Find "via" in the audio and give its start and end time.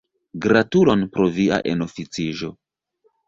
1.35-1.59